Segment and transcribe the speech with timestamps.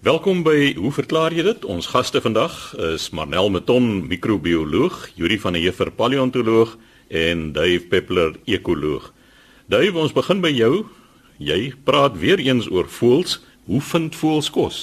[0.00, 1.64] Welkom by Hoe verklaar jy dit?
[1.68, 6.70] Ons gaste vandag is Marnel Meton, microbioloog, Yuri van der Heever, paleontoloog
[7.12, 9.10] en Dave Peppler, ekoloog.
[9.68, 10.86] Dave, ons begin by jou.
[11.36, 13.42] Jy praat weer eens oor voëls.
[13.68, 14.78] Hoe vind voëls kos?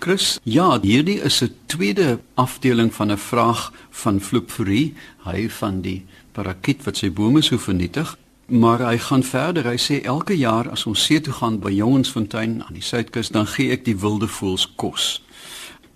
[0.00, 4.94] Chris, ja, hierdie is 'n tweede afdeling van 'n vraag van Flopforie,
[5.28, 8.16] hy van die parakiet wat sy bome so vernietig.
[8.46, 9.66] Maar hy gaan verder.
[9.66, 13.46] Hy sê elke jaar as ons see toe gaan by Jongensfontein aan die suidkus, dan
[13.50, 15.16] gee ek die wilde voëls kos.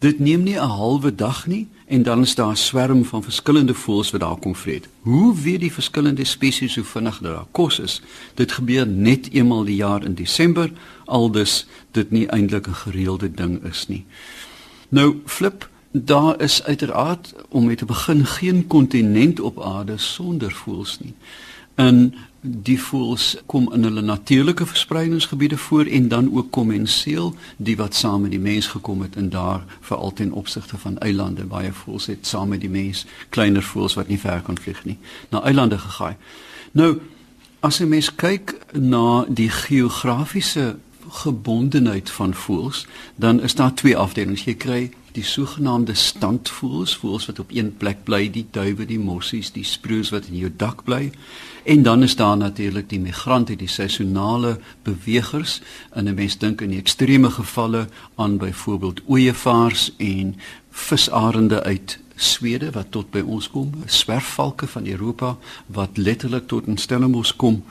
[0.03, 3.75] Dit neem nie 'n halwe dag nie en dan is daar 'n swerm van verskillende
[3.75, 4.89] voëls wat daar kom vreet.
[5.01, 8.03] Hoe weet die verskillende spesies hoe vinnig daar kos is?
[8.35, 10.73] Dit gebeur net eenmal die jaar in Desember,
[11.05, 14.05] aldus dit nie eintlik 'n gereelde ding is nie.
[14.89, 20.99] Nou flip Daar is uiteraard om mee te begin geen kontinent op aarde sonder voëls
[21.01, 21.15] nie.
[21.75, 27.95] En die voëls kom in hulle natuurlike verspreidingsgebiede voor en dan ook kommenseel die wat
[27.95, 32.07] saam met die mens gekom het en daar veral ten opsigte van eilande baie voëls
[32.07, 35.79] het saam met die mens kleiner voëls wat nie ver kan vlieg nie na eilande
[35.79, 36.17] gegaan.
[36.73, 37.01] Nou
[37.61, 40.77] as 'n mens kyk na die geografiese
[41.09, 44.45] gebondenheid van voëls, dan is daar twee afdelings.
[44.45, 49.53] Jy kry die sogenaamde standvoëls, voëls wat op een plek bly, die duwe, die mossies,
[49.53, 51.11] die sproeus wat in jou dak bly.
[51.65, 55.61] En dan is daar natuurlik die migrante, die seisonale bewegers.
[55.93, 60.37] En 'n mens dink in die ekstreme gevalle aan byvoorbeeld ooeievaars en
[60.71, 65.37] visarende uit Swede wat tot by ons kom, swerfvalke van Europa
[65.67, 67.65] wat letterlik tot in Stellenbosch kom.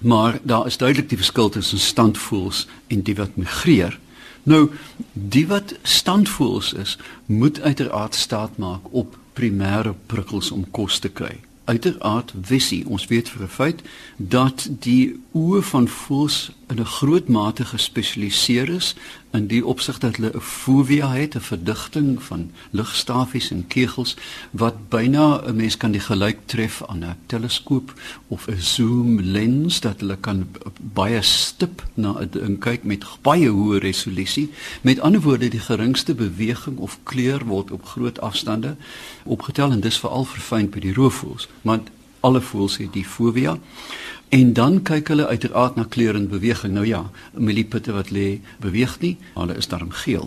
[0.00, 3.98] Maar daar is duidelik die verskil tussen standvoëls en die wat migreer.
[4.44, 4.70] Nou,
[5.12, 11.40] die wat standvoëls is, moet uiteraard staat maak op primêre prikkels om kos te kry
[11.64, 12.84] uiteraard visie.
[12.88, 13.82] Ons weet vir 'n feit
[14.16, 18.94] dat die oë van voëls in 'n groot mate gespesialiseer is
[19.32, 24.16] in die opsig dat hulle 'n fovea het, 'n verdigting van ligstafies en kegels
[24.50, 27.94] wat byna 'n mens kan die gelyk tref aan 'n teleskoop
[28.28, 30.46] of 'n zoom lens dat hulle kan
[30.80, 34.50] baie stip na 'n ding kyk met baie hoë resolusie.
[34.80, 38.76] Met ander woorde, die geringste beweging of kleur word op groot afstande
[39.24, 41.88] opgetel en dis veral verfyn by die roofvoëls, want
[42.24, 43.58] alle voëls het die fovea.
[44.34, 46.72] En dan kyk hulle uiteraard na kleur en beweging.
[46.74, 47.04] Nou ja,
[47.38, 50.26] milliepitte wat lê beweeg nie, hulle is daarom geel.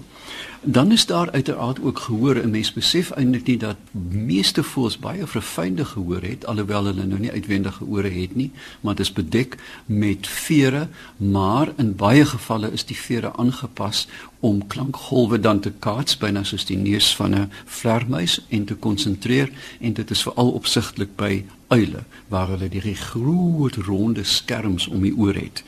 [0.62, 2.36] Dan is daar uiteraard ook gehoor.
[2.36, 3.78] 'n Mens besef eintlik nie dat
[4.12, 8.52] meeste voëls baie verfynde gehoor het alhoewel hulle nou nie uitwendige ore het nie,
[8.82, 10.88] maar dit is bedek met vere,
[11.18, 14.08] maar in baie gevalle is die vere aangepas
[14.40, 19.50] om klankgolwe dan te kaats byna soos die neus van 'n vlermuis en te konsentreer
[19.80, 25.18] en dit is veral opsigtelik by uile waar hulle die groot ronde skerms om die
[25.18, 25.64] oor het.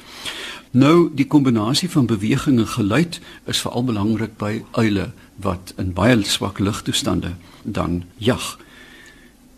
[0.71, 6.23] Nou die kombinasie van beweging en geluid is veral belangrik by uile wat in baie
[6.23, 8.59] swak ligtoestande dan jag.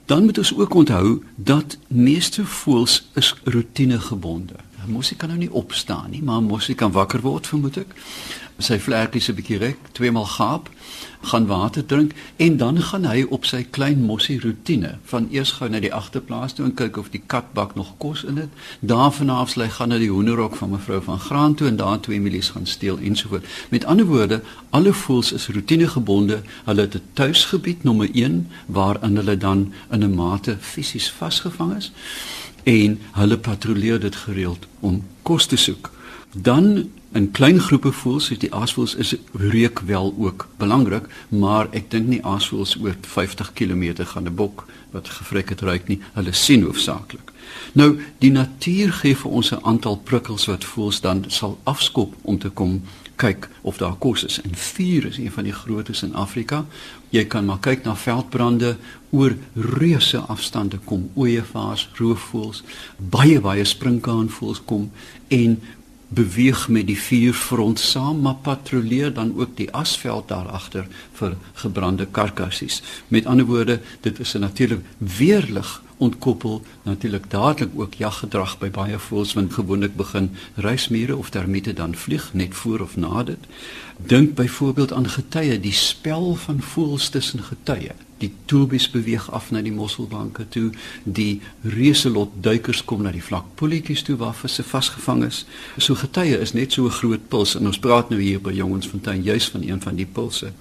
[0.05, 4.55] Dan moet ons ook onthou dat meeste voëls is roetinegebonde.
[4.87, 7.95] 'n Mossie kan nou nie opstaan nie, maar 'n mossie kan wakker word, vermoed ek
[8.57, 10.69] sy vlekkies 'n bietjie rek, tweemaal gaap,
[11.21, 15.69] gaan water drink en dan gaan hy op sy klein mossie rotine van eers gou
[15.69, 18.49] na die agterplaas toe en kyk of die katbak nog kos in dit.
[18.79, 22.21] Daarvan af sly gaan na die hoenderhok van mevrou van Graan toe en daar twee
[22.21, 23.47] milies gaan steel ensovoorts.
[23.69, 26.41] Met ander woorde, alle voëls is rotinegebonde.
[26.65, 31.91] Hulle het 'n tuisgebied nommer 1 waarin hulle dan in 'n mate fisies vasgevang is
[32.63, 35.91] en hulle patrolleer dit gereeld om kos te soek.
[36.33, 41.89] Dan in klein groepe voels, so die aasvoels is reuk wel ook belangrik, maar ek
[41.91, 45.99] dink nie aasvoels oor 50 km gaan 'n bok wat gevrek het ruik nie.
[46.13, 47.31] Hulle sien hoofsaaklik.
[47.73, 52.39] Nou, die natuur gee vir ons 'n aantal prikkels wat voels dan sal afskop om
[52.39, 52.81] te kom
[53.15, 54.41] kyk of daar kos is.
[54.41, 56.65] En vuur is een van die grootes in Afrika.
[57.09, 58.77] Jy kan maar kyk na veldbrande
[59.09, 62.63] oor reuse afstande kom ooeievaars, roofvoëls,
[62.97, 64.91] baie baie sprinkaanvoëls kom
[65.27, 65.59] en
[66.13, 70.87] beweeg met die vuurfront saam maar patrolleer dan ook die asveld daar agter
[71.19, 72.81] vir gebrande karkassies.
[73.07, 78.97] Met ander woorde, dit is 'n natuurlik weerlig ontkoppel natuurlik dadelik ook jaggedrag by baie
[78.99, 83.49] voëls want gewoonlik begin reismure of termiete dan vlieg net voor of na dit.
[83.97, 87.93] Dink byvoorbeeld aan getye, die spel van voëls tussen getye.
[88.17, 90.71] Die toebies beweeg af na die mosselbanke toe
[91.03, 95.45] die reuselot duikers kom na die vlakpolletjies toe waar visse vasgevang is.
[95.77, 99.23] So getye is net so 'n groot puls en ons praat nou hier by Jongensfontein
[99.23, 100.51] juis van een van die pulse.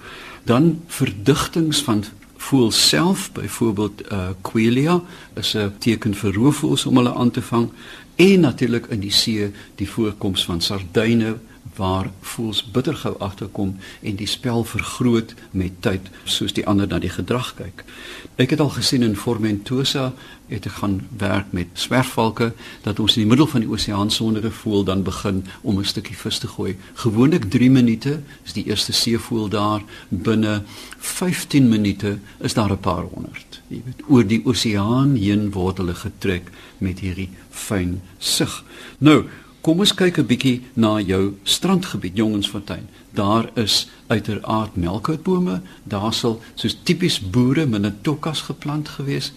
[0.44, 2.04] Dan verdigtings van
[2.40, 5.00] voel self byvoorbeeld uh quelia
[5.34, 7.68] is 'n teken vir roofvoëls om hulle aan te vang
[8.16, 11.36] en natuurlik in die see die voorkoms van sardyne
[11.76, 16.98] waar voels bitter gou agterkom en die spel vergroot met tyd soos die ander na
[16.98, 17.84] die gedrag kyk.
[18.36, 20.12] Ek het al gesien in Formentosa
[20.48, 24.44] het ek gaan werk met swerfvalke dat ons in die middel van die oseaan sonder
[24.46, 26.76] 'n voël dan begin om 'n stukkie vis te gooi.
[26.94, 30.62] Gewoonlik 3 minute is die eerste seevoël daar binne
[30.98, 33.60] 15 minute is daar 'n paar honderd.
[33.68, 38.64] Jy weet oor die oseaan heen word hulle getrek met hierdie fyn sig.
[38.98, 39.24] Nou
[39.60, 42.88] Kom ons kyk 'n bietjie na jou strandgebied Jongensfontein.
[43.12, 49.32] Daar is uiteraard melkhoutbome, daar sal soos tipies boere minetokkas geplant gewees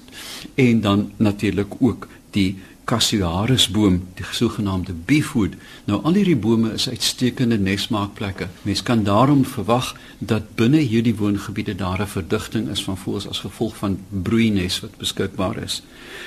[0.55, 5.53] en dan natuurlik ook die Casuarusboom, die sogenaamde beefwood.
[5.85, 8.47] Nou al hierdie bome is uitstekende nesmaakplekke.
[8.61, 13.39] Mens kan daarom verwag dat binne hierdie woongebiede daar 'n verdigting is van voëls as
[13.39, 15.83] gevolg van broeienes wat beskikbaar is.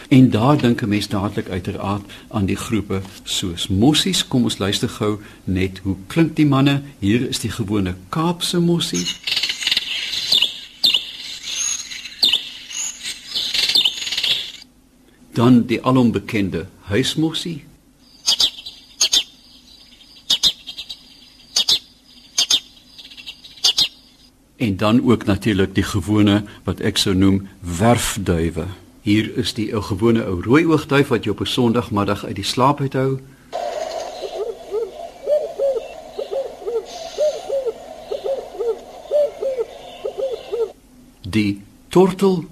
[0.08, 4.28] En daar dink 'n mens dadelik uiteraard aan die groepe soos mossies.
[4.28, 6.82] Kom ons luister gou net hoe klink die manne.
[6.98, 9.06] Hier is die gewone Kaapse mossie.
[15.37, 17.64] dan die alombekende huismossie
[24.56, 27.49] en dan ook natuurlik die gewone wat ek sou noem
[27.79, 28.67] werfduwe.
[29.00, 32.44] Hier is die ou gewone ou rooi oogduif wat jy op 'n sonndagmiddag uit die
[32.44, 33.20] slaap uithou.
[41.20, 42.44] Die tortel.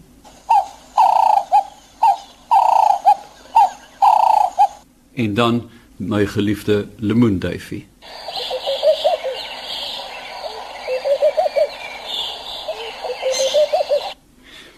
[5.14, 7.86] En dan my geliefde lemoenduifie.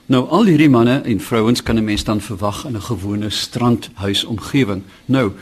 [0.07, 4.83] Nou al hierdie manne en vrouens kan 'n mens dan verwag in 'n gewone strandhuisomgewing.
[5.05, 5.33] Nou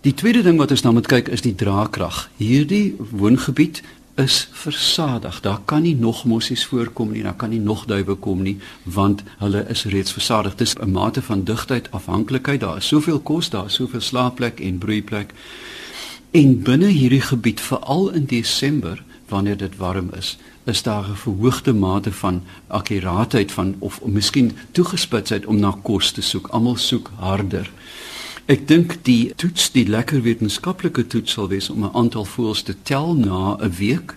[0.00, 2.30] die tweede ding wat ons nou moet kyk is die draagkrag.
[2.36, 3.82] Hierdie woongebied
[4.14, 5.40] is versadig.
[5.40, 9.22] Daar kan nie nog mossies voorkom nie, daar kan nie nog duwe kom nie, want
[9.38, 10.54] hulle is reeds versadig.
[10.54, 12.60] Dis 'n mate van digtheid afhanklikheid.
[12.60, 15.32] Daar is soveel kos, daar is soveel slaapplek en broeiplek.
[16.30, 21.72] En binne hierdie gebied, veral in Desember, wanneer dit warm is, is daar 'n verhoogde
[21.72, 26.46] mate van akkuraatheid van of, of miskien toegespitsheid om na kos te soek.
[26.46, 27.70] Almal soek harder.
[28.46, 32.74] Ek dink die toets, die lekker wetenskaplike toets sal wees om 'n aantal voëls te
[32.82, 34.16] tel na 'n week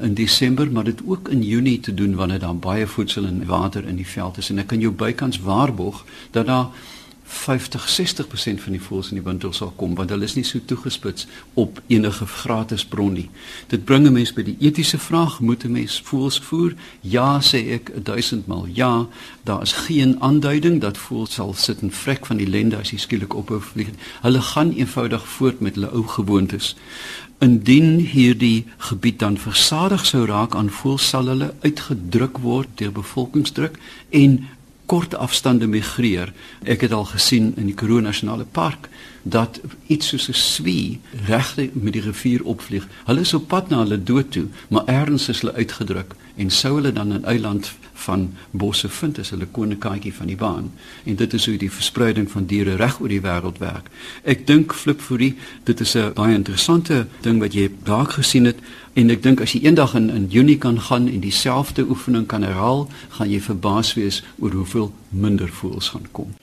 [0.00, 3.86] in Desember, maar dit ook in Junie te doen wanneer daar baie voedsel en water
[3.86, 6.66] in die veld is en ek kan jou bykans waarborg dat daar
[7.24, 10.60] 50 60% van die voëls in die winter sal kom want hulle is nie so
[10.60, 11.26] toegespits
[11.60, 13.30] op enige gratis bron nie.
[13.68, 16.74] Dit bring 'n mens by die etiese vraag, moet 'n mens voëls voer?
[17.00, 18.66] Ja, sê ek 1000 maal.
[18.66, 19.06] Ja,
[19.42, 22.98] daar is geen aanduiding dat voëls sal sit en vrek van die lende as jy
[22.98, 23.88] skielik ophou vlieg.
[24.22, 26.76] Hulle gaan eenvoudig voort met hulle ou gewoontes.
[27.38, 33.78] Indien hierdie gebied dan versadig sou raak aan voëls sal hulle uitgedruk word deur bevolkingsdruk
[34.10, 34.48] en
[34.86, 36.32] kort afstande migreer.
[36.62, 38.88] Ek het al gesien in die Karoo Nasionale Park
[39.22, 42.86] dat iets soos 'n swie regte met die rivier opvlieg.
[43.04, 46.74] Hulle is op pad na hulle dood toe, maar ergens is hulle uitgedruk en sou
[46.74, 50.72] hulle dan 'n eiland van bosse vind as hulle koninkaaitjie van die baan.
[51.04, 53.88] En dit is hoe die verspreiding van diere reg oor die wêreld werk.
[54.22, 55.34] Ek dink flipforie,
[55.64, 58.58] dit is 'n baie interessante ding wat jy dalk gesien het
[58.94, 62.42] en ek dink as jy eendag in in Junie kan gaan en dieselfde oefening kan
[62.42, 66.34] herhaal, gaan jy verbaas wees oor hoeveel minder voëls gaan kom.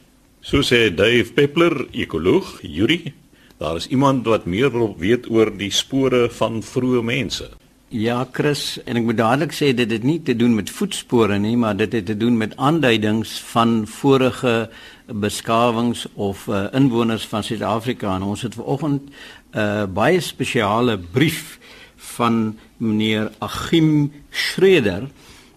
[0.41, 3.13] So sê Dave Peppler, ekoloog, Yuri,
[3.61, 7.51] daar is iemand wat meer weet oor die spore van vroeë mense.
[7.91, 11.57] Ja, Chris, en ek moet dadelik sê dit het nie te doen met voetspore nie,
[11.59, 14.69] maar dit het te doen met aanduidings van vorige
[15.11, 18.15] beskawings of uh, inwoners van Suid-Afrika.
[18.15, 19.11] En ons het vanoggend 'n
[19.59, 21.59] uh, eh, baie spesiale brief
[22.01, 25.09] van meneer Achim Schreder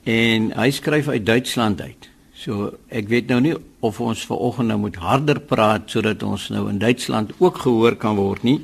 [0.04, 2.08] en hy skryf uit Duitsland uit.
[2.34, 6.66] So ek weet nou nie of ons vanoggend nou moet harder praat sodat ons nou
[6.68, 8.60] in Duitsland ook gehoor kan word nie.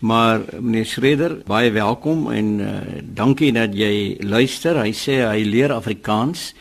[0.00, 4.80] Maar meneer Schreder, baie welkom en uh, dankie dat jy luister.
[4.80, 6.54] Hy sê hy leer Afrikaans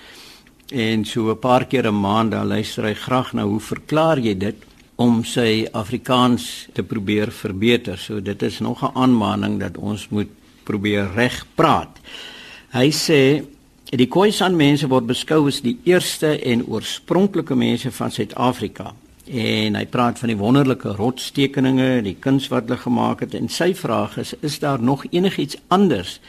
[0.70, 4.38] en so 'n paar keer 'n maand dan luister hy graag na hoe verklaar jy
[4.38, 4.56] dit
[4.98, 7.98] om sy Afrikaans te probeer verbeter.
[7.98, 10.30] So dit is nog 'n aanmaning dat ons moet
[10.70, 11.98] probeer reg praat.
[12.76, 13.24] Hy sê
[13.90, 18.92] Die Khoisan mense word beskou as die eerste en oorspronklike mense van Suid-Afrika.
[19.26, 23.72] En hy praat van die wonderlike rotstekeninge, die kuns wat hulle gemaak het en sy
[23.74, 26.20] vraag is: is daar nog enigiets anders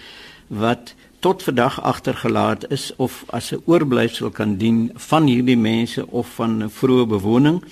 [0.49, 6.35] wat tot vandag agtergelaat is of as 'n oorblyfsel kan dien van hierdie mense of
[6.41, 7.65] van 'n vroeë bewoning?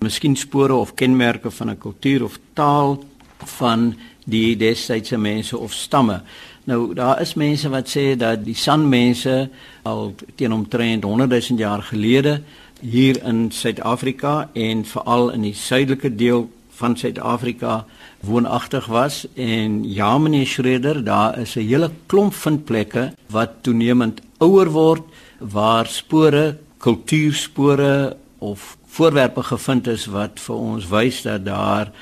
[0.00, 3.04] Miskien spore of kenmerke van 'n kultuur of taal
[3.44, 3.96] van
[4.28, 6.20] die destydse mense of stamme.
[6.68, 9.48] Nou daar is mense wat sê dat die Sanmense
[9.88, 12.42] al teen omtrent 100 000 jaar gelede
[12.80, 16.46] hier in Suid-Afrika en veral in die suidelike deel
[16.78, 17.84] van Suid-Afrika
[18.20, 24.70] woonagtig was en ja meneer Schreder daar is 'n hele klomp vindplekke wat toenemend ouer
[24.70, 25.02] word
[25.38, 31.92] waar spore kultuurspore of voorwerpe gevind is wat vir ons wys dat daar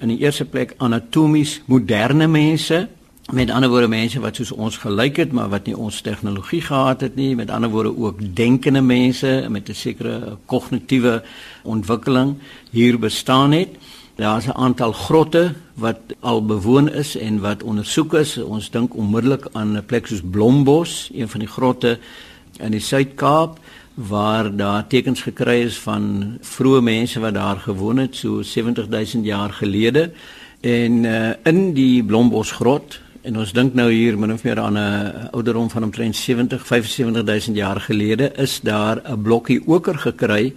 [0.00, 2.88] in die eerste plek anatomies moderne mense
[3.32, 7.00] met ander woorde mense wat soos ons gelyk het maar wat nie ons tegnologie gehad
[7.00, 11.22] het nie met ander woorde ook denkende mense met 'n sekere kognitiewe
[11.62, 12.36] ontwikkeling
[12.70, 13.68] hier bestaan het
[14.18, 18.38] Daar's 'n aantal grotte wat al bewoon is en wat ondersoek is.
[18.38, 21.98] Ons dink onmiddellik aan 'n plek soos Blombos, een van die grotte
[22.58, 23.58] in die Suid-Kaap
[23.98, 29.50] waar daar tekens gekry is van vroeë mense wat daar gewoon het so 70000 jaar
[29.50, 30.10] gelede.
[30.60, 34.78] En uh, in die Blombos grot en ons dink nou hier min of meer aan
[34.78, 40.54] 'n ouderdom van omtrent 70 75000 jaar gelede is daar 'n blokkie oker gekry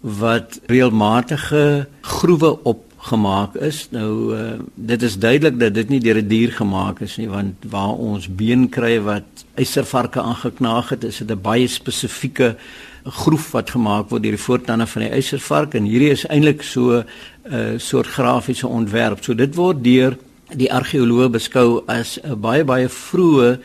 [0.00, 2.64] wat reëlmatige groewe
[3.02, 3.88] opgemaak is.
[3.90, 7.28] Nou uh, dit is duidelik dat dit nie deur 'n die dier gemaak is nie
[7.28, 12.56] want waar ons been kry wat eiservarke aangeknaag het, is dit 'n baie spesifieke
[13.04, 17.02] groef wat gemaak word deur die voortande van die eiservark en hierdie is eintlik so
[17.02, 17.04] 'n
[17.52, 19.24] uh, soort grafiese ontwerp.
[19.24, 20.16] So dit word deur
[20.54, 23.58] die argeoloog beskou as 'n baie baie vroeë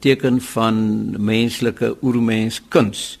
[0.00, 3.18] teken van menslike oermenskuns.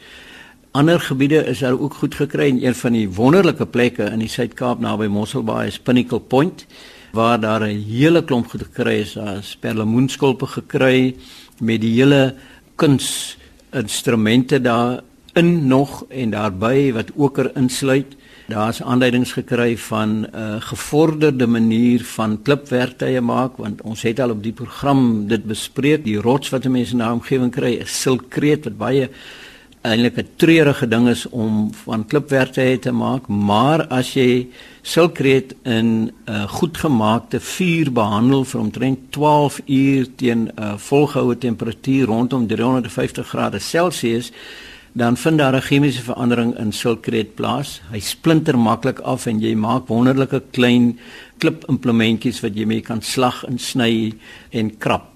[0.72, 4.28] Ander gebiede is daar ook goed gekry en een van die wonderlike plekke in die
[4.30, 6.62] Suid-Kaap naby Mosselbaai is Pinnacle Point
[7.10, 11.16] waar daar 'n hele klomp goed gekry is, daar's perlemoenskulpe gekry
[11.58, 12.34] met die hele
[12.76, 13.36] kuns
[13.72, 18.14] instrumente daarin nog en daarbey wat oker insluit.
[18.46, 24.30] Daar's aanduidings gekry van 'n uh, gevorderde manier van klipwerktuie maak want ons het al
[24.30, 28.64] op die program dit bespreek die rots wat mense in daardie omgewing kry is silkreet
[28.64, 29.10] wat baie
[29.80, 34.48] eintlik 'n treurige ding is om van klipwerke te maak, maar as jy
[34.82, 41.38] silkreet in 'n uh, goedgemaakte vuur behandel vir omtrent 12 uur teen 'n uh, volgehoue
[41.38, 44.32] temperatuur rondom 350 grade Celsius,
[44.92, 47.80] dan vind daar 'n chemiese verandering in silkreet plaas.
[47.90, 50.98] Hy splinter maklik af en jy maak wonderlike klein
[51.38, 54.12] klipimplementjies wat jy mee kan slag en sny
[54.50, 55.08] en krap.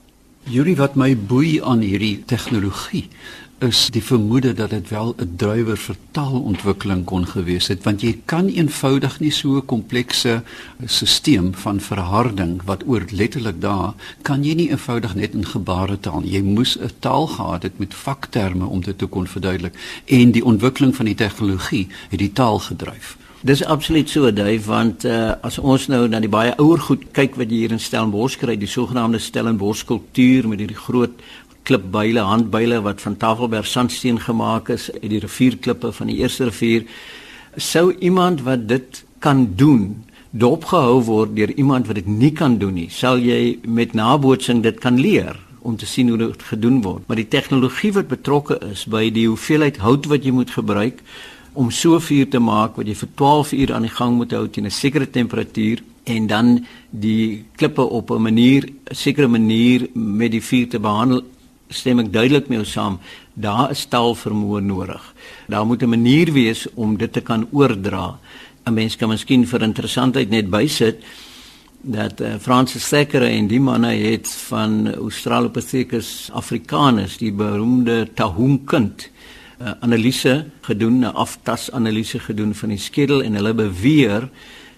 [0.44, 3.09] Yuri wat my boei aan hierdie tegnologie
[3.58, 8.20] is die vermoede dat dit wel 'n drywer vir taalontwikkeling kon gewees het want jy
[8.25, 10.42] kan eenvoudig nie so 'n komplekse
[10.84, 16.42] stelsel van verharding wat oor letterlik daar kan jy nie eenvoudig net in gebaretaal jy
[16.42, 19.75] moes 'n taal gehad het met vakterme om dit te kon verduidelik.
[20.04, 23.16] En die ontwikkeling van die tegnologie het die taal gedryf.
[23.44, 27.34] Dis absoluut so, Dave, want uh, as ons nou na die baie ouer goed kyk
[27.37, 31.20] wat jy hier in Stellenbosch kry, die sogenaamde Stellenbosch skulptuur met hierdie groot
[31.64, 36.85] klipbyle, handbyle wat van Tafelberg sandsteen gemaak is uit die rivierklippe van die eerste rivier.
[37.56, 42.75] Sou iemand wat dit kan doen dopgehou word deur iemand wat dit nie kan doen
[42.75, 47.06] nie, sal jy met nabootsing dit kan leer om te sien hoe dit gedoen word.
[47.06, 51.00] Maar die tegnologie wat betrokke is by die hoeveelheid hout wat jy moet gebruik
[51.54, 54.47] om so vuur te maak wat jy vir 12 uur aan die gang moet hou
[54.49, 60.30] teen 'n sekere temperatuur en dan die klippe op 'n manier 'n sekere manier met
[60.33, 61.23] die vuur te behandel
[61.75, 62.99] stem ek duidelik mee saam.
[63.35, 65.02] Daar is taalvermoë nodig.
[65.49, 68.19] Daar moet 'n manier wees om dit te kan oordra.
[68.66, 71.02] 'n Mens kan miskien vir interessantheid net bysit
[71.85, 79.11] dat uh, Francis Thackeray en die manne het van Australopithecus africanus, die beroemde Tahunkind,
[79.61, 84.28] uh, analise gedoen, 'n aftasanalise gedoen van die skedel en hulle beweer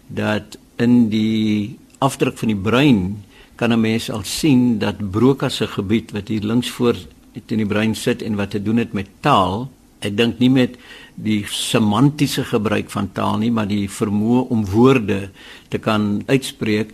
[0.08, 3.24] dat in die afdruk van die brein
[3.56, 6.96] kan 'n mens al sien dat Broca se gebied wat hier links voor
[7.32, 10.76] in die brein sit en wat te doen het met taal, ek dink nie met
[11.14, 15.30] die semantiese gebruik van taal nie, maar die vermoë om woorde
[15.68, 16.92] te kan uitspreek.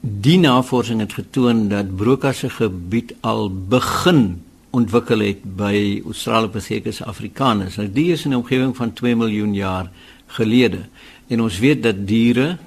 [0.00, 4.42] Die navorsing het getoon dat Broca se gebied al begin
[4.72, 7.76] ontwikkel het by Australopithecus africanus.
[7.76, 9.90] Nou die is in 'n omgewing van 2 miljoen jaar
[10.26, 10.88] gelede.
[11.28, 12.58] En ons weet dat diere,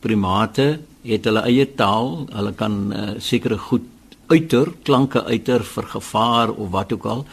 [0.00, 3.86] primate het hulle eie taal, hulle kan uh, sekere goed
[4.32, 7.24] uiter, klanke uiter vir gevaar of wat ook al.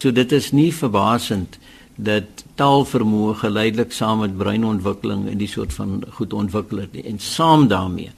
[0.00, 1.58] So dit is nie verbasend
[1.98, 7.66] dat taalvermoë geleidelik saam met breinontwikkeling en die soort van goed ontwikkel het en saam
[7.68, 8.12] daarmee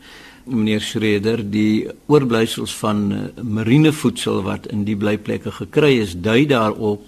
[0.44, 7.04] meneer Schreder die oorblyfsels van uh, marinevoedsel wat in die blyplekke gekry is dui daarop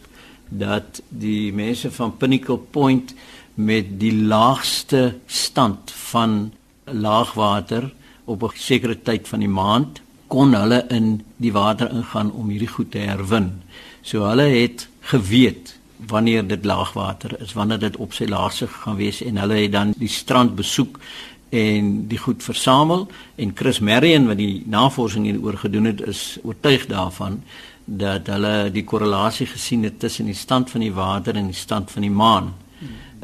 [0.48, 3.14] dat die mense van Pinnacle Point
[3.54, 6.52] met die laagste stand van
[6.92, 7.92] laagwater
[8.24, 12.68] op 'n sekere tyd van die maand kon hulle in die water ingaan om hierdie
[12.68, 13.62] goed te herwin.
[14.02, 15.76] So hulle het geweet
[16.08, 19.92] wanneer dit laagwater is, wanneer dit op sy laagste gaan wees en hulle het dan
[19.96, 20.98] die strand besoek
[21.52, 26.86] en die goed versamel en Chris Marion wat die navorsing hieroor gedoen het is oortuig
[26.86, 27.42] daarvan
[27.84, 31.90] dat hulle die korrelasie gesien het tussen die stand van die water en die stand
[31.90, 32.52] van die maan.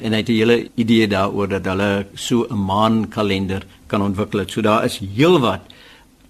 [0.00, 4.44] En hy het 'n hele idee daaroor dat hulle so 'n maankalender kan ontwikkel.
[4.46, 5.60] So daar is heelwat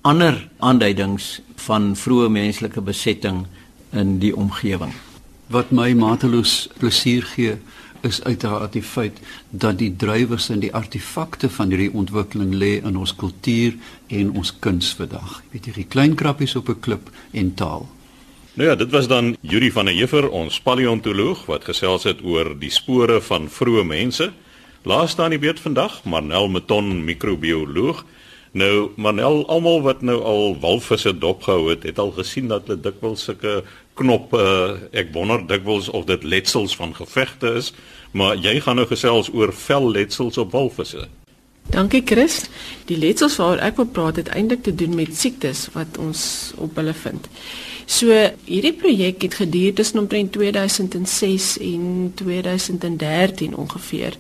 [0.01, 3.47] ander aanduidings van vroeë menslike besetting
[3.91, 4.93] in die omgewing.
[5.47, 7.57] Wat my mateloos plesier gee
[8.01, 9.19] is uiteraard die feit
[9.51, 13.75] dat die drywers en die artefakte van hierdie ontwikkeling lê in ons kultuur
[14.07, 15.41] en ons kuns vandag.
[15.43, 17.89] Jy weet hierdie klein krappies op 'n klip en taal.
[18.59, 22.57] Nou ja, dit was dan Yuri van der Heever, ons paleontoloog wat gesels het oor
[22.59, 24.33] die spore van vroeë mense.
[24.83, 28.01] Laaste aan die beurt vandag, Marnel Meton, microbioloog.
[28.59, 33.29] Nou, Marnel, almal wat nou al walvisse dopgehou het, het al gesien dat hulle dikwels
[33.29, 33.61] sulke
[33.95, 34.43] knoppe,
[34.91, 37.71] ek wonder dikwels of dit letsels van gevegte is,
[38.11, 41.07] maar jy gaan nou gesels oor velletsels op walvisse.
[41.71, 42.49] Dankie Chris.
[42.91, 46.23] Die letsels waaroor ek wil praat het eintlik te doen met siektes wat ons
[46.59, 47.29] op hulle vind.
[47.89, 48.13] So
[48.45, 54.17] hierdie projek het geduur tussen omtrent 2006 en 2013 ongeveer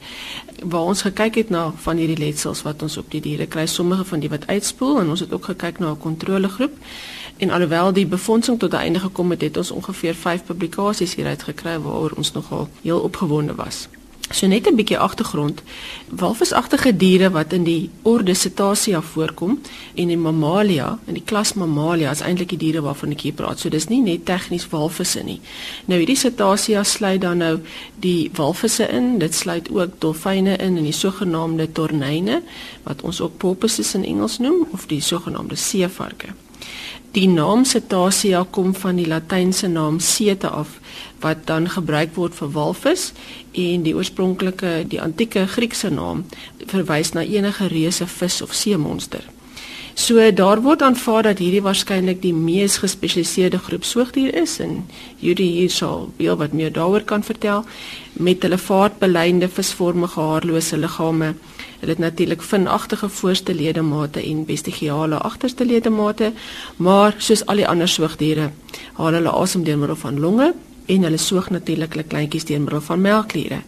[0.65, 4.07] waar ons gekyk het na van hierdie letsels wat ons op die diere kry, sommige
[4.09, 6.73] van die wat uitspoel en ons het ook gekyk na 'n kontrolegroep.
[7.37, 11.43] En alhoewel die befondsing tot 'n einde gekom het, het ons ongeveer 5 publikasies hieruit
[11.43, 13.89] gekry waaroor ons nogal heel opgewonde was.
[14.31, 15.63] So net 'n bietjie agtergrond.
[16.09, 19.61] Walvisagtige diere wat in die orde Cetacea voorkom
[19.95, 23.59] en in Mammalia, in die klas Mammalia is eintlik die diere waarvan ek hier praat.
[23.59, 25.41] So dis nie net tegnies walvisse nie.
[25.85, 27.59] Nou hierdie Cetacea sluit dan nou
[27.95, 29.19] die walvisse in.
[29.19, 32.43] Dit sluit ook dolfyne in en die sogenaamde tornyne
[32.83, 36.48] wat ons ook porpoises in Engels noem of die sogenaamde seevarke.
[37.19, 40.77] Die naam Cetacea kom van die latynse naam ceta af
[41.19, 43.09] wat dan gebruik word vir walvis
[43.63, 46.21] en die oorspronklike die antieke Griekse naam
[46.75, 49.27] verwys na enige reuse vis of seemonster.
[49.99, 54.85] So daar word aanvaar dat hierdie waarskynlik die mees gespesialiseerde groep soogdier is en
[55.19, 57.67] Judy hier sal veel wat meer daaroor kan vertel
[58.13, 61.35] met hulle vaartbeleinde visvormige haarlose liggame.
[61.79, 66.33] Hulle het natuurlik vinagtige voorste ledemate en vestigiale agterste ledemate,
[66.77, 68.51] maar soos al die ander soogdiere,
[68.99, 70.53] haal hulle asem deur middel van longe
[70.87, 73.61] en hulle soog natuurlik hulle kleintjies deur middel van melkliere.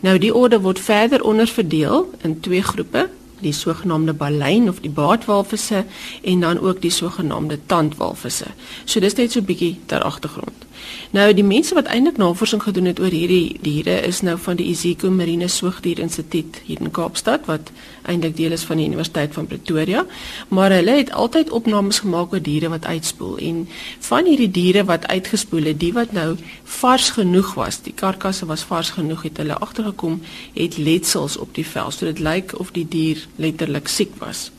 [0.00, 3.08] Nou die orde word verder onderverdeel in twee groepe,
[3.42, 5.84] die sogenaamde balyn of die baardwalvisse
[6.22, 8.46] en dan ook die sogenaamde tandwalvisse.
[8.84, 10.66] So dis net so 'n bietjie ter agtergrond.
[11.12, 14.70] Nou die mense wat eintlik navorsing gedoen het oor hierdie diere is nou van die
[14.70, 17.72] Iziko Marine Soogdier Instituut hier in Kaapstad wat
[18.08, 20.06] eintlik deel is van die Universiteit van Pretoria,
[20.48, 23.36] maar hulle het altyd opnames gemaak oor diere wat uitspoel.
[23.38, 23.68] En
[24.08, 26.36] van hierdie diere wat uitgespoel het, die wat nou
[26.78, 30.22] vars genoeg was, die karkasse was vars genoeg het hulle agtergekom
[30.54, 34.50] het letsels op die vel, so dit lyk of die dier letterlik siek was.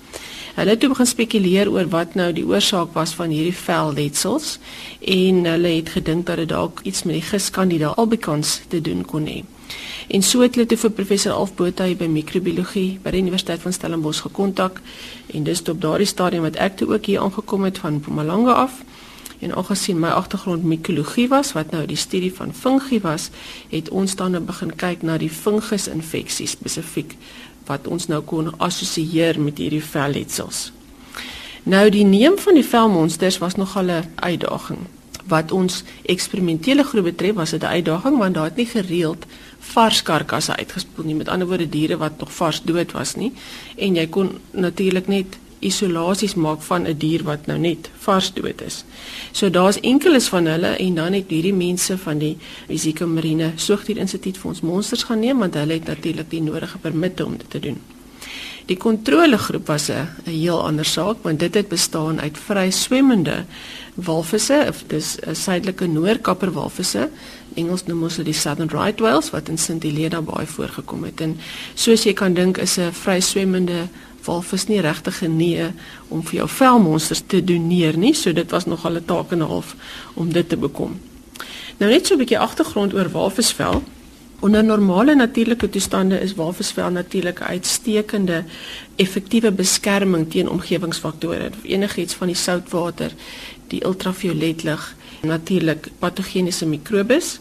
[0.54, 4.60] Hulle het toe begin spekuleer oor wat nou die oorsaak was van hierdie velletsels
[5.02, 9.26] en hulle het gedink dat dit dalk iets met die giskandida albicans te doen kon
[9.26, 9.39] hê.
[10.13, 13.74] En so het hulle toe vir professor Alf Botha by microbiologie by die Universiteit van
[13.74, 14.78] Stellenbosch gekontak
[15.34, 18.84] en dis op daardie stadium wat ek toe ook hier aangekom het van Mpumalanga af.
[19.42, 23.32] En aangesien my agtergrond mikologie was wat nou die studie van fungi was,
[23.74, 27.18] het ons dan nou begin kyk na die fungusinfeksies spesifiek
[27.65, 30.71] wat ons nou kon assosieer met hierdie velletsels.
[31.63, 34.80] Nou die neem van die velmonsters was nogal 'n uitdaging.
[35.28, 39.26] Wat ons eksperimentele groep betref, was dit 'n uitdaging want daar het nie gereeld
[39.60, 41.15] vars karkasse uitgespoel nie.
[41.15, 43.32] Met ander woorde diere wat nog vars dood was nie
[43.76, 48.62] en jy kon natuurlik net isolasies maak van 'n dier wat nou net vars dood
[48.62, 48.84] is.
[49.32, 53.97] So daar's enkeles van hulle en dan het hierdie mense van die Risiko Marine Soogdier
[53.97, 57.49] Instituut vir ons monsters gaan neem want hulle het natuurlik die nodige permitte om dit
[57.49, 57.78] te doen.
[58.65, 63.45] Die kontrolegroep was 'n heel ander saak want dit het bestaan uit vry swemmende
[63.95, 67.10] walvisse of dis 'n suidelike noordkapper walvisse
[67.56, 71.21] Engels noem ons dit die Southern Right Whales wat in St Helena Bay voorgekom het
[71.21, 71.36] en
[71.76, 73.88] soos jy kan dink is 'n vry swemmende
[74.25, 75.71] walvis nie regtig genee
[76.07, 79.39] om vir jou velmonsters te doneer nie, so dit was nog al 'n taak en
[79.39, 79.75] 'n half
[80.13, 80.99] om dit te bekom.
[81.77, 83.83] Nou net so 'n bietjie agtergrond oor walvisvel.
[84.39, 88.43] Onder normale natuurlike toestande is walvisvel natuurlik uitstekende
[88.95, 93.12] effektiewe beskerming teen omgewingsfaktore, enigiets van die soutwater,
[93.67, 97.39] die ultraviolet lig, natuurlik patogeniese mikrobes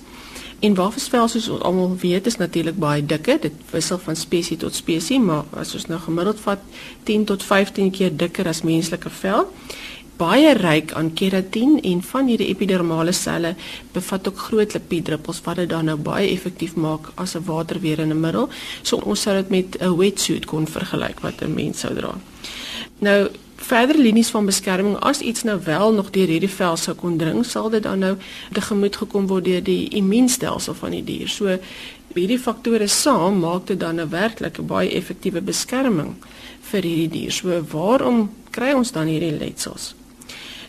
[0.63, 3.41] En walvisvel soos ons almal weet is natuurlik baie dikker.
[3.43, 6.63] Dit wissel van spesies tot spesies, maar as ons nou gemiddeld vat
[7.09, 9.51] 10 tot 15 keer dikker as menslike vel
[10.23, 13.55] baie ryk aan keratin en van hierdie epidermale selle
[13.95, 18.49] bevat ook groot lipiddruppels wat dit dan nou baie effektief maak as 'n waterweerende middel.
[18.83, 22.15] So ons sou dit met 'n wetsuit kon vergelyk wat 'n mens sou dra.
[22.99, 23.29] Nou
[23.63, 27.45] verder linies van beskerming as iets nou wel nog deur hierdie vel sou kon dring,
[27.47, 28.13] sal dit dan nou
[28.53, 31.31] tegemoet gekom word deur die immuunstelsel van die dier.
[31.31, 31.57] So
[32.15, 36.15] hierdie faktore saam maak dit dan 'n werklike baie effektiewe beskerming
[36.61, 37.33] vir hierdie dier.
[37.33, 39.95] So waarom kry ons dan hierdie letsels?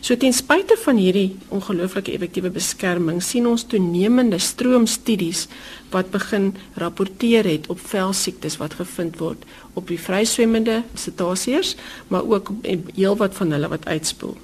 [0.04, 5.46] So ten spyte van hierdie ongelooflike effektiewe beskerming sien ons toenemende stroomstudies
[5.94, 11.74] wat begin rapporteer het op velsiektes wat gevind word op die vryswemmende cetaceërs,
[12.08, 12.52] maar ook
[12.94, 14.36] heelwat van hulle wat uitspoel.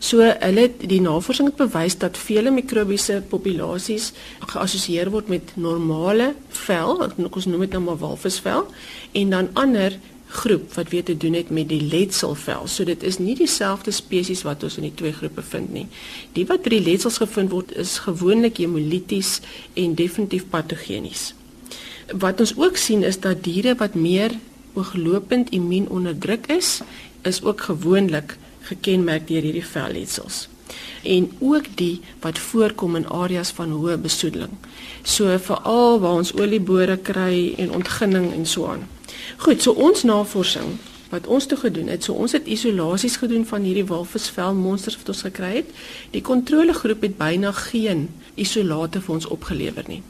[0.00, 4.12] So hulle die navorsing het bewys dat vele mikrobiese populasies
[4.48, 6.32] geassosieer word met normale
[6.64, 8.64] vel, ons noem dit nou maar walvisvel,
[9.12, 9.98] en dan ander
[10.30, 12.66] groep wat weet te doen het met die letselvel.
[12.70, 15.86] So dit is nie dieselfde spesies wat ons in die twee groepe vind nie.
[16.38, 19.40] Die wat by die letsels gevind word is gewoonlik hemolities
[19.74, 21.32] en definitief patogenies.
[22.14, 24.38] Wat ons ook sien is dat diere wat meer
[24.74, 26.80] ooglopend immuun onderdruk is,
[27.22, 28.36] is ook gewoonlik
[28.68, 30.48] gekenmerk deur hierdie velletsels
[31.02, 34.52] en ook die wat voorkom in areas van hoë besoedeling.
[35.02, 38.86] So veral waar ons oliebore kry en ontginning en so aan.
[39.40, 40.76] Goed, so ons navorsing
[41.10, 45.08] wat ons toe gedoen het, so ons het isolasies gedoen van hierdie walvisvel monsters wat
[45.10, 45.72] ons gekry het.
[46.14, 48.06] Die kontrolegroep het byna geen
[48.38, 50.02] isolate vir ons opgelewer nie.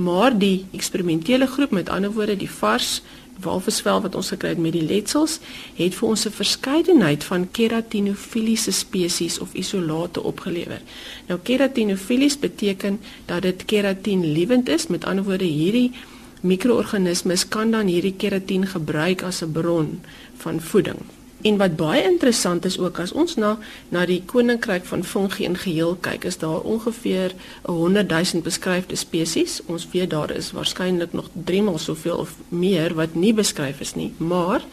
[0.00, 3.02] Maar die eksperimentele groep, met ander woorde die vars
[3.40, 5.38] walvisvel wat ons gekry het met die letsels,
[5.76, 10.80] het vir ons 'n verskeidenheid van keratinofiliese spesies of isolate opgelewer.
[11.26, 15.92] Nou keratinofilies beteken dat dit keratin liewend is, met ander woorde hierdie
[16.40, 20.00] mikroorganismes kan dan hierdie keratin gebruik as 'n bron
[20.36, 21.19] van voeding.
[21.42, 25.56] En wat baie interessant is ook as ons na na die koninkryk van fungi in
[25.56, 29.60] geheel kyk, is daar ongeveer 100 000 beskryfde spesies.
[29.66, 33.94] Ons weet daar is waarskynlik nog 3 maal soveel of meer wat nie beskryf is
[33.94, 34.64] nie, maar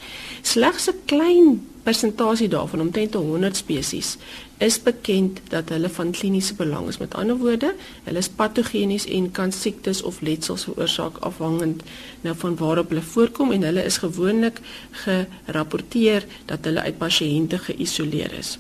[0.41, 4.17] slegs 'n klein persentasie daarvan, omtrent 100 spesies,
[4.63, 7.00] is bekend dat hulle van kliniese belang is.
[7.00, 7.71] Met ander woorde,
[8.04, 11.86] hulle is patogenies en kan siektes of letsels veroorsaak afhangend
[12.26, 14.60] nou van waarop hulle voorkom en hulle is gewoonlik
[15.04, 18.58] gerapporteer dat hulle uit pasiënte geïsoleer is.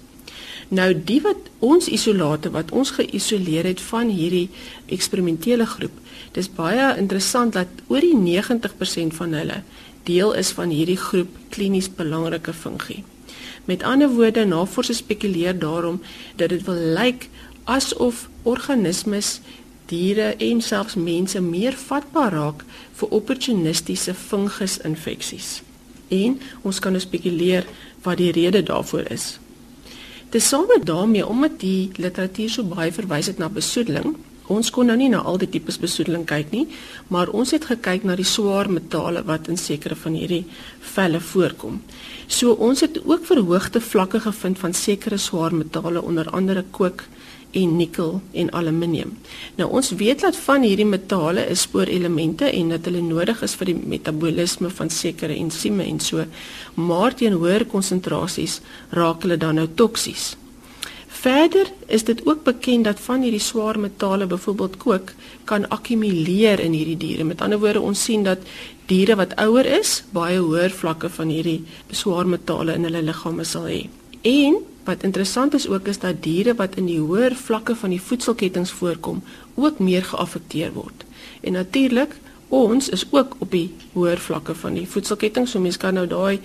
[0.69, 4.47] Nou die wat ons isolate wat ons geïsoleer het van hierdie
[4.91, 5.99] eksperimentele groep,
[6.35, 9.61] dis baie interessant dat oor die 90% van hulle
[10.07, 13.03] deel is van hierdie groep klinies belangrike fungie.
[13.67, 16.01] Met ander woorde, navorsers spekuleer daarom
[16.35, 17.29] dat dit wil lyk
[17.63, 19.39] asof organismes,
[19.91, 22.63] diere en selfs mense meer vatbaar raak
[22.99, 25.49] vir opportunistiese fungusinfeksies.
[26.07, 27.67] En ons kan spekuleer
[28.07, 29.35] wat die rede daarvoor is.
[30.31, 34.15] Tesame daarmee omdat die literatuur so baie verwys het na besoedeling,
[34.47, 36.65] Ons kon nou nie na al die tipes besoedeling kyk nie,
[37.11, 40.45] maar ons het gekyk na die swaar metale wat in sekere van hierdie
[40.93, 41.81] velle voorkom.
[42.27, 47.03] So ons het ook verhoogde vlakke gevind van sekere swaar metale onder andere kook
[47.51, 49.13] en nikkel en aluminium.
[49.55, 53.71] Nou ons weet dat van hierdie metale is spoorelemente en dat hulle nodig is vir
[53.71, 56.25] die metabolisme van sekere ensieme en so,
[56.75, 58.59] maar teen hoër konsentrasies
[58.95, 60.35] raak hulle dan nou toksies.
[61.17, 65.13] Verder is dit ook bekend dat van hierdie swaar metale byvoorbeeld kook
[65.49, 67.23] kan akkumuleer in hierdie diere.
[67.23, 68.43] Met ander woorde, ons sien dat
[68.85, 73.65] diere wat ouer is, baie hoër vlakke van hierdie swaar metale in hulle liggame sal
[73.65, 73.87] hê.
[74.21, 78.01] En wat interessant is ook is dat diere wat in die hoër vlakke van die
[78.01, 79.23] voedselketting voorkom,
[79.55, 81.03] ook meer geaffekteer word.
[81.41, 82.13] En natuurlik
[82.47, 86.39] ons is ook op die hoër vlakke van die voedselketting, so mense kan nou daai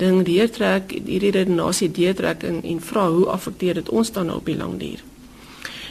[0.00, 4.48] ding deurtrek, hierdie redenasie deurtrek en en vra hoe affekteer dit ons dan nou op
[4.48, 5.04] die lang duur.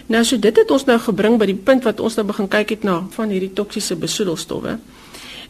[0.07, 2.75] Nou so dit het ons nou gebring by die punt wat ons nou begin kyk
[2.75, 4.77] het na van hierdie toksiese besoedelstowwe.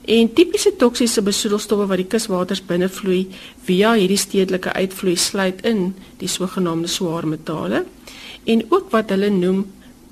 [0.06, 3.26] En tipiese toksiese besoedelstowwe wat die kuswaters binnevloei
[3.68, 5.90] via hierdie stedelike uitvloei sluit in
[6.22, 7.84] die sogenaamde swaar metale
[8.46, 9.66] en ook wat hulle noem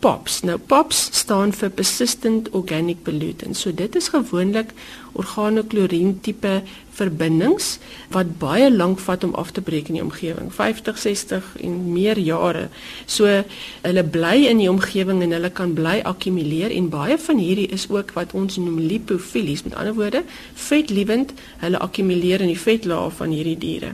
[0.03, 0.41] POPs.
[0.43, 3.61] Nou POPs staan vir persistent organic pollutants.
[3.63, 4.73] So dit is gewoonlik
[5.13, 6.61] organoklorien tipe
[6.97, 7.77] verbindings
[8.13, 12.19] wat baie lank vat om af te breek in die omgewing 50 60 en meer
[12.21, 12.67] jare
[13.05, 17.69] so hulle bly in die omgewing en hulle kan bly akkumuleer en baie van hierdie
[17.73, 20.23] is ook wat ons noem lipofilies met ander woorde
[20.69, 21.33] vetlewend
[21.65, 23.93] hulle akkumuleer in die vetlaag van hierdie diere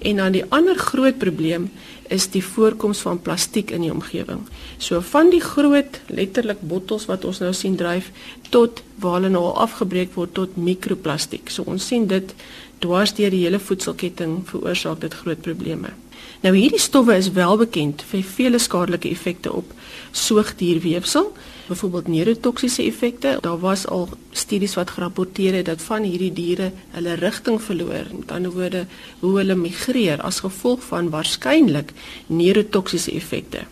[0.00, 1.70] en dan die ander groot probleem
[2.08, 4.40] is die voorkoms van plastiek in die omgewing.
[4.78, 8.10] So van die groot letterlik bottels wat ons nou sien dryf
[8.50, 11.50] tot waar hulle nou al afgebreek word tot mikroplastiek.
[11.50, 12.34] So ons sien dit
[12.82, 15.92] dwars deur die hele voedselketting veroorsaak dit groot probleme.
[16.40, 19.72] Nou hierdie stowwe is wel bekend vir vele skadelike effekte op
[20.14, 21.32] soogdierweefsel,
[21.66, 23.38] byvoorbeeld neurotoksiese effekte.
[23.42, 28.30] Daar was al studies wat gerapporteer het dat van hierdie diere hulle rigting verloor, met
[28.30, 28.84] ander woorde,
[29.20, 31.90] hoe hulle migreer as gevolg van waarskynlik
[32.26, 33.66] neurotoksiese effekte.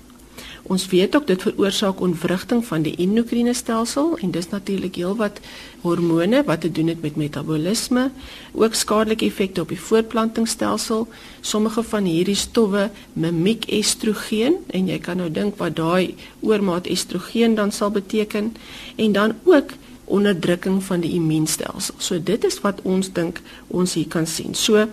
[0.67, 5.39] Ons weet ook dit veroorsaak ontwrigting van die endokriene stelsel en dis natuurlik heelwat
[5.85, 8.09] hormone wat te doen het met metabolisme,
[8.53, 11.07] ook skadelike effekte op die voortplantingsstelsel.
[11.41, 17.55] Sommige van hierdie stowwe mimiek estrogen en jy kan nou dink wat daai oormaat estrogen
[17.55, 18.55] dan sal beteken
[18.97, 19.77] en dan ook
[20.07, 21.95] onderdrukking van die immuunstelsel.
[21.99, 24.55] So dit is wat ons dink ons hier kan sien.
[24.55, 24.87] So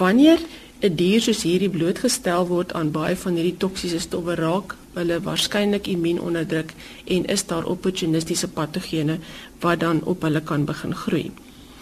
[0.00, 0.40] wanneer
[0.80, 5.88] 'n dier soos hierdie blootgestel word aan baie van hierdie toksiese stowwe raak hulle waarskynlik
[5.90, 6.74] immuun onderdruk
[7.14, 9.16] en is daar opportunistiese patogene
[9.64, 11.30] wat dan op hulle kan begin groei.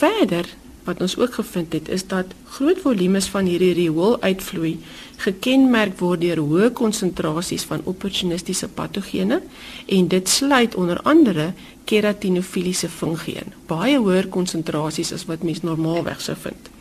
[0.01, 0.49] Verder
[0.87, 4.79] wat ons ook gevind het is dat groot volumes van hierdie riool uitvloei
[5.25, 9.43] gekenmerk word deur hoë konsentrasies van opportunistiese patogene
[9.99, 11.51] en dit sluit onder andere
[11.85, 13.53] keratinofiliese fungien.
[13.67, 16.73] Baie hoër konsentrasies as wat mens normaalweg sou vind.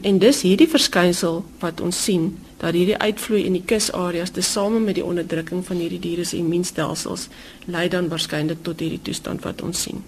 [0.00, 4.96] En dis hierdie verskynsel wat ons sien dat hierdie uitvloei in die kusareas tesame met
[4.96, 7.26] die onderdrukking van hierdie diere se immuunstelsels
[7.68, 10.00] lei dan waarskynlik tot hierdie toestand wat ons sien.